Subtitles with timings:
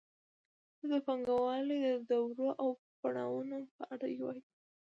[0.79, 2.69] دلته د پانګوالۍ د دورو او
[3.01, 4.43] پړاوونو په اړه وایو